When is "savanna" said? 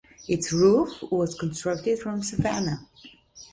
2.23-2.87